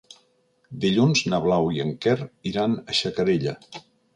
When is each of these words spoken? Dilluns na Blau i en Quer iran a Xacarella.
Dilluns 0.85 1.21
na 1.33 1.41
Blau 1.45 1.69
i 1.77 1.83
en 1.85 1.93
Quer 2.07 2.17
iran 2.53 2.77
a 2.81 2.99
Xacarella. 3.03 3.55